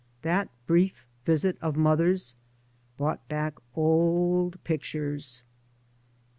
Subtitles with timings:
[0.23, 2.35] That brief visit of mother's
[2.97, 5.43] brought back old pictures.